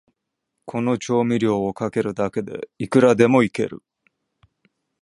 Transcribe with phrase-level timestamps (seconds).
[0.65, 3.83] この調味料をかけるだけで、いくらでもイケる